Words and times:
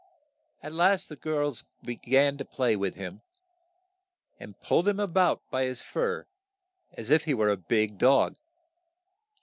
At 0.63 0.73
last 0.73 1.09
the 1.09 1.15
girls 1.15 1.65
be 1.85 1.95
gan 1.95 2.39
to 2.39 2.43
play 2.43 2.75
with 2.75 2.95
him, 2.95 3.21
and 4.39 4.59
pulled 4.59 4.87
him 4.87 4.99
a 4.99 5.05
bout 5.05 5.43
by 5.51 5.65
his 5.65 5.83
fur 5.83 6.25
as 6.93 7.11
if 7.11 7.25
he 7.25 7.35
were 7.35 7.49
a 7.49 7.55
big 7.55 7.99
dog. 7.99 8.35